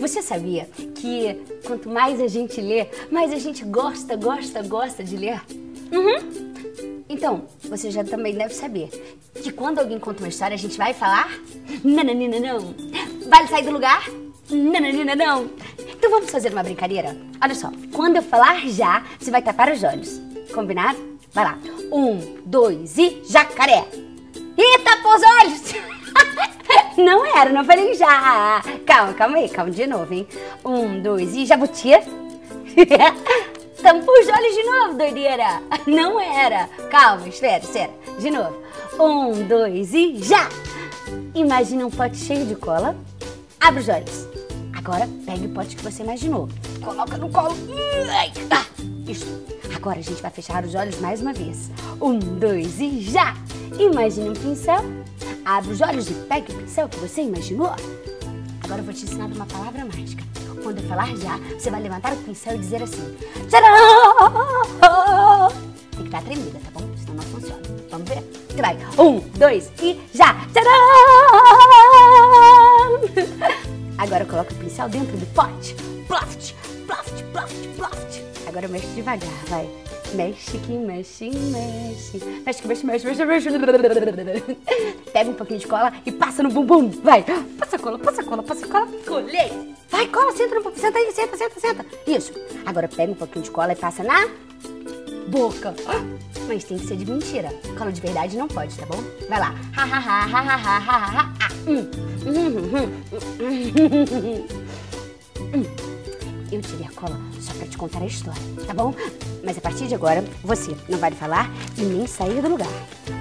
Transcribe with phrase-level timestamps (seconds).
[0.00, 1.34] Você sabia que
[1.66, 5.40] quanto mais a gente lê, mais a gente gosta, gosta, gosta de ler?
[5.92, 6.48] Uhum.
[7.08, 8.90] Então, você já também deve saber
[9.34, 11.30] que quando alguém conta uma história, a gente vai falar
[11.82, 12.74] nananina não.
[13.26, 14.04] Vale sair do lugar?
[14.50, 15.50] Nananina não.
[15.78, 17.16] Então vamos fazer uma brincadeira?
[17.42, 20.20] Olha só, quando eu falar já, você vai tapar os olhos.
[20.54, 21.18] Combinado?
[21.32, 21.58] Vai lá.
[21.92, 23.86] Um, dois e jacaré.
[24.56, 25.88] E tapou os olhos.
[26.98, 28.60] Não era, não falei já.
[28.84, 30.26] Calma, calma aí, calma de novo, hein?
[30.64, 31.90] Um, dois e jabuti.
[33.80, 35.62] Tampou os olhos de novo, doideira.
[35.86, 36.68] Não era.
[36.90, 37.92] Calma, espera, espera.
[38.18, 38.60] De novo.
[38.98, 40.48] Um, dois e já.
[41.36, 42.96] Imagina um pote cheio de cola.
[43.60, 44.28] Abre os olhos.
[44.76, 46.48] Agora pegue o pote que você imaginou.
[46.84, 47.54] Coloca no colo.
[48.50, 48.66] Ah,
[49.06, 49.46] isso.
[49.74, 51.70] Agora a gente vai fechar os olhos mais uma vez.
[52.00, 53.36] Um, dois e já.
[53.78, 54.82] Imagine um pincel.
[55.48, 57.74] Abre os olhos e pegue o pincel que você imaginou.
[58.62, 60.22] Agora eu vou te ensinar uma palavra mágica.
[60.62, 63.16] Quando eu falar já, você vai levantar o pincel e dizer assim:
[63.48, 65.48] Tcharam!
[65.92, 66.86] Tem que estar tremida, tá bom?
[66.98, 67.62] Senão não funciona.
[67.90, 68.22] Vamos ver?
[68.50, 68.76] Você vai.
[68.98, 70.34] Um, dois e já!
[70.52, 70.70] Tcharam!
[73.96, 75.74] Agora coloca o pincel dentro do pote.
[76.06, 76.54] Ploft,
[76.86, 78.22] ploft, ploft, ploft.
[78.46, 79.66] Agora mexe devagar, vai.
[80.14, 82.18] Mexe que mexe, mexe.
[82.44, 83.50] Mexe que mexe, mexe, mexe, mexe.
[85.12, 86.88] Pega um pouquinho de cola e passa no bumbum.
[86.88, 87.24] Vai.
[87.58, 88.86] Passa cola, passa cola, passa cola.
[89.06, 89.74] Colei.
[89.90, 90.76] Vai, cola, senta no bumbum.
[90.76, 91.86] Senta aí, senta, senta, senta.
[92.06, 92.32] Isso.
[92.64, 94.28] Agora pega um pouquinho de cola e passa na
[95.28, 95.74] boca.
[96.46, 97.50] Mas tem que ser de mentira.
[97.76, 99.02] Cola de verdade não pode, tá bom?
[99.28, 99.54] Vai lá.
[99.76, 101.48] Ha, ha, ha, ha, ha, ha, ha, ha.
[101.66, 101.84] Hum.
[106.50, 108.94] Eu tirei a cola só pra te contar a história, tá bom?
[109.44, 112.72] Mas a partir de agora, você não vai falar e nem sair do lugar.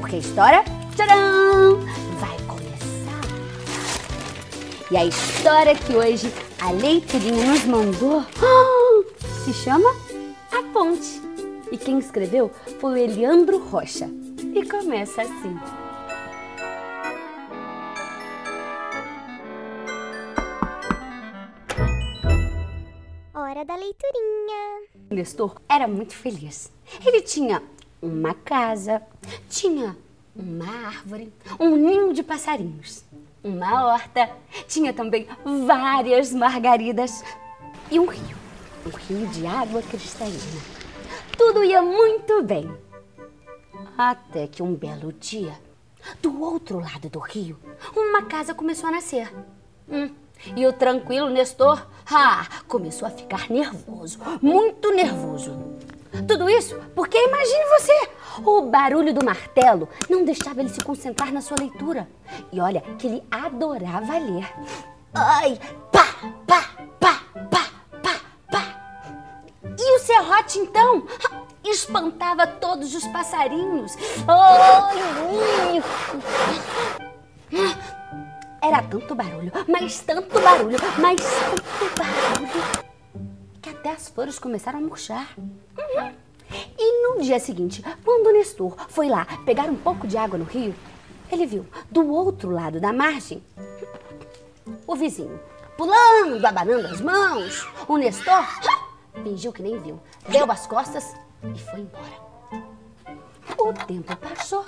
[0.00, 0.64] Porque a história,
[0.96, 1.78] tcharam,
[2.18, 3.20] vai começar.
[4.90, 8.24] E a história que hoje a leiturinha nos mandou
[9.44, 9.88] se chama
[10.50, 11.22] A Ponte.
[11.70, 14.10] E quem escreveu foi o Eliandro Rocha.
[14.54, 15.56] E começa assim.
[23.62, 24.88] Hora da leiturinha.
[25.08, 26.72] Nestor era muito feliz.
[27.06, 27.62] Ele tinha
[28.02, 29.00] uma casa,
[29.48, 29.96] tinha
[30.34, 33.04] uma árvore, um ninho de passarinhos,
[33.44, 34.30] uma horta,
[34.66, 35.28] tinha também
[35.64, 37.22] várias margaridas
[37.88, 38.36] e um rio,
[38.84, 40.60] um rio de água cristalina.
[41.38, 42.68] Tudo ia muito bem.
[43.96, 45.56] Até que um belo dia,
[46.20, 47.56] do outro lado do rio,
[47.94, 49.32] uma casa começou a nascer.
[49.88, 50.10] Hum,
[50.56, 51.86] e o tranquilo Nestor,
[52.68, 55.52] começou a ficar nervoso, muito nervoso.
[56.28, 58.08] Tudo isso porque, imagine você,
[58.44, 62.08] o barulho do martelo não deixava ele se concentrar na sua leitura.
[62.52, 64.50] E olha que ele adorava ler.
[65.14, 65.58] Ai,
[65.90, 66.06] pá,
[66.46, 66.68] pá,
[67.00, 67.20] pá,
[67.50, 67.70] pá,
[68.02, 68.20] pá,
[68.50, 68.64] pá.
[69.78, 71.06] E o serrote, então,
[71.64, 73.96] espantava todos os passarinhos.
[74.28, 75.82] Ai,
[78.72, 83.28] era tanto barulho, mas tanto barulho, mas tanto barulho,
[83.60, 85.34] que até as flores começaram a murchar.
[85.36, 86.12] Uhum.
[86.78, 90.44] E no dia seguinte, quando o Nestor foi lá pegar um pouco de água no
[90.44, 90.74] rio,
[91.30, 93.42] ele viu do outro lado da margem
[94.86, 95.38] o vizinho
[95.76, 97.68] pulando, abanando as mãos.
[97.86, 98.44] O Nestor
[99.22, 102.22] fingiu que nem viu, deu as costas e foi embora.
[103.58, 104.64] O tempo passou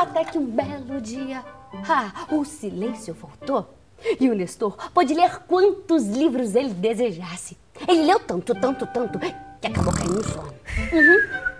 [0.00, 1.44] até que um belo dia
[1.88, 3.74] ah, o silêncio voltou
[4.18, 7.56] e o Nestor pôde ler quantos livros ele desejasse.
[7.86, 10.54] Ele leu tanto, tanto, tanto que acabou caindo no sono.
[10.92, 11.50] Uhum.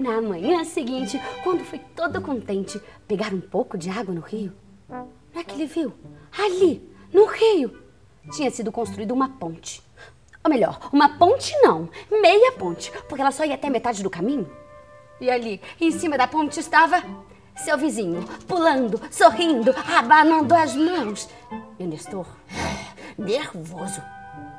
[0.00, 4.52] Na manhã seguinte, quando foi todo contente pegar um pouco de água no rio,
[4.88, 5.08] não
[5.40, 5.92] é que ele viu?
[6.36, 7.78] Ali, no rio,
[8.32, 9.82] tinha sido construída uma ponte.
[10.44, 14.50] Ou melhor, uma ponte não, meia ponte, porque ela só ia até metade do caminho.
[15.20, 17.02] E ali, em cima da ponte, estava
[17.58, 21.28] seu vizinho, pulando, sorrindo, abanando as mãos.
[21.78, 22.26] E o Nestor,
[23.16, 24.00] nervoso,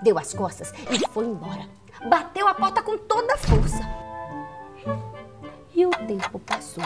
[0.02, 1.68] deu as costas e foi embora.
[2.08, 3.82] Bateu a porta com toda a força.
[5.76, 6.84] E o tempo passou.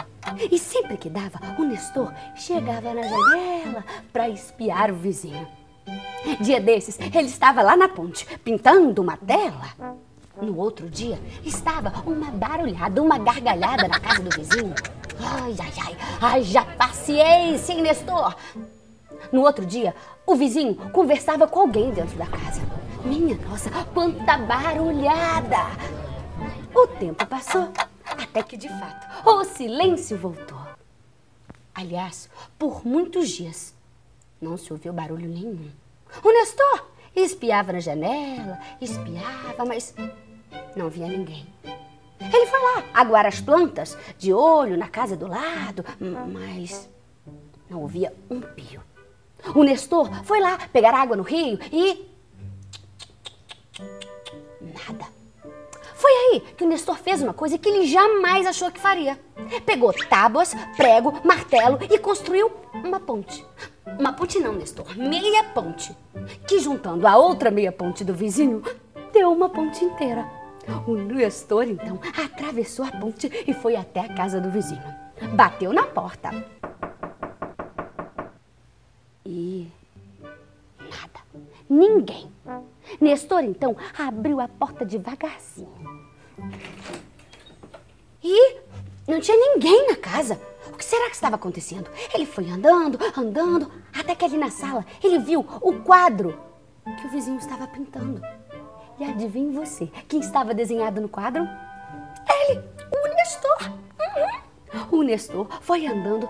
[0.50, 5.46] E sempre que dava, o Nestor chegava na janela para espiar o vizinho.
[6.40, 9.98] Dia desses, ele estava lá na ponte, pintando uma tela.
[10.40, 14.74] No outro dia, estava uma barulhada, uma gargalhada na casa do vizinho.
[15.20, 18.34] Ai, ai, ai, haja paciência, hein, Nestor?
[19.32, 19.94] No outro dia,
[20.26, 22.60] o vizinho conversava com alguém dentro da casa.
[23.04, 25.66] Minha nossa, quanta barulhada!
[26.74, 27.70] O tempo passou,
[28.04, 30.60] até que de fato o silêncio voltou.
[31.74, 32.28] Aliás,
[32.58, 33.74] por muitos dias
[34.40, 35.70] não se ouviu barulho nenhum.
[36.22, 39.94] O Nestor Espiava na janela, espiava, mas
[40.74, 41.46] não via ninguém.
[42.20, 46.88] Ele foi lá aguar as plantas, de olho na casa do lado, mas
[47.68, 48.80] não ouvia um pio.
[49.54, 52.08] O Nestor foi lá pegar água no rio e.
[54.60, 55.06] Nada.
[55.94, 59.18] Foi aí que o Nestor fez uma coisa que ele jamais achou que faria.
[59.64, 63.44] Pegou tábuas, prego, martelo e construiu uma ponte.
[63.98, 65.96] Uma ponte não, Nestor, meia ponte.
[66.46, 68.62] Que juntando a outra meia ponte do vizinho,
[69.12, 70.43] deu uma ponte inteira.
[70.86, 74.82] O Nestor, então, atravessou a ponte e foi até a casa do vizinho.
[75.34, 76.30] Bateu na porta.
[79.24, 79.68] E
[80.80, 81.20] nada.
[81.68, 82.30] Ninguém.
[83.00, 85.68] Nestor, então, abriu a porta devagarzinho.
[88.22, 88.56] E
[89.06, 90.40] não tinha ninguém na casa.
[90.72, 91.88] O que será que estava acontecendo?
[92.12, 96.38] Ele foi andando, andando, até que ali na sala ele viu o quadro
[97.00, 98.20] que o vizinho estava pintando.
[98.98, 101.42] E adivinhe você, quem estava desenhado no quadro?
[102.28, 102.60] Ele,
[102.90, 103.72] o Nestor.
[104.00, 104.98] Uhum.
[104.98, 106.28] O Nestor foi andando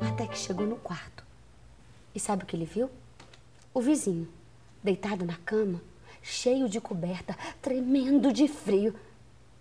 [0.00, 1.24] até que chegou no quarto.
[2.14, 2.90] E sabe o que ele viu?
[3.72, 4.28] O vizinho,
[4.82, 5.80] deitado na cama,
[6.22, 8.94] cheio de coberta, tremendo de frio.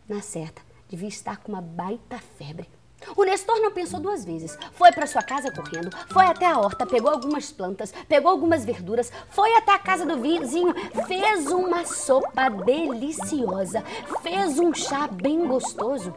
[0.07, 2.67] Na certa, devia estar com uma baita febre.
[3.15, 4.57] O Nestor não pensou duas vezes.
[4.73, 9.11] Foi para sua casa correndo, foi até a horta, pegou algumas plantas, pegou algumas verduras,
[9.29, 10.73] foi até a casa do vizinho,
[11.07, 13.83] fez uma sopa deliciosa,
[14.21, 16.13] fez um chá bem gostoso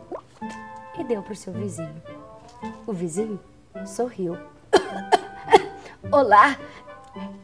[0.98, 2.02] e deu para o seu vizinho.
[2.86, 3.38] O vizinho
[3.86, 4.38] sorriu.
[6.10, 6.56] Olá,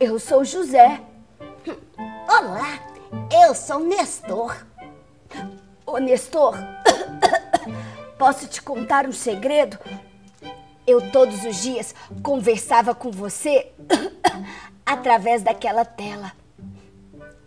[0.00, 1.00] eu sou José.
[2.28, 2.78] Olá,
[3.44, 4.56] eu sou Nestor.
[5.84, 6.54] Ô Nestor,
[8.22, 9.76] Posso te contar um segredo?
[10.86, 11.92] Eu todos os dias
[12.22, 13.72] conversava com você
[14.86, 16.30] através daquela tela.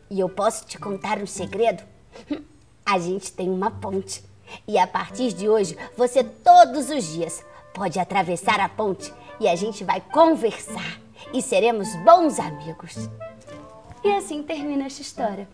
[0.10, 1.82] E eu posso te contar um segredo?
[2.86, 4.22] A gente tem uma ponte.
[4.68, 7.42] E a partir de hoje, você todos os dias
[7.74, 11.00] pode atravessar a ponte e a gente vai conversar
[11.34, 13.10] e seremos bons amigos.
[14.04, 15.48] E assim termina esta história.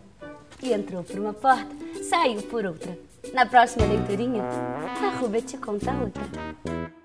[0.60, 1.72] E entrou por uma porta,
[2.02, 3.11] saiu por outra.
[3.32, 7.01] Na próxima leiturinha, a Ruba te conta outra.